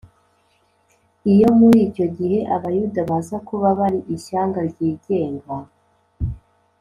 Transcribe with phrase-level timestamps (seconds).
[1.33, 5.53] Iyo muri icyo gihe Abayuda baza kuba bari ishyanga ryigenga